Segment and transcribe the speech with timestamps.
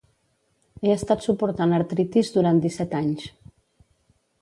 [0.87, 3.31] He estat suportant artritis durant disset anys.